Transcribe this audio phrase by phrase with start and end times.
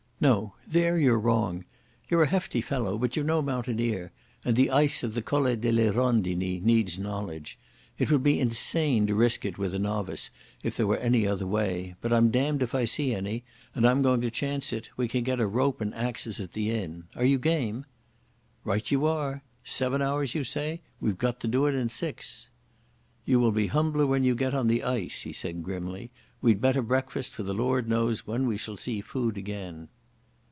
[0.23, 0.53] "No.
[0.67, 1.65] There you're wrong.
[2.07, 4.11] You're a hefty fellow, but you're no mountaineer,
[4.45, 7.57] and the ice of the Colle delle Rondini needs knowledge.
[7.97, 10.29] It would be insane to risk it with a novice,
[10.61, 11.95] if there were any other way.
[12.01, 13.43] But I'm damned if I see any,
[13.73, 14.91] and I'm going to chance it.
[14.95, 17.05] We can get a rope and axes in the inn.
[17.15, 17.85] Are you game?"
[18.63, 19.41] "Right you are.
[19.63, 20.81] Seven hours, you say.
[20.99, 22.51] We've got to do it in six."
[23.25, 26.11] "You will be humbler when you get on the ice," he said grimly.
[26.43, 29.87] "We'd better breakfast, for the Lord knows when we shall see food again."